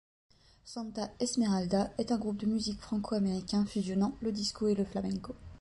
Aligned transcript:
Santa 0.65 1.11
Esmeralda 1.19 1.93
est 1.99 2.11
un 2.11 2.17
groupe 2.17 2.37
de 2.37 2.47
musique 2.47 2.81
franco-américain 2.81 3.67
fusionnant 3.67 4.15
le 4.21 4.31
disco 4.31 4.67
et 4.67 4.73
le 4.73 4.83
flamenco. 4.83 5.35